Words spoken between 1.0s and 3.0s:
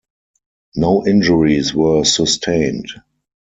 injuries were sustained.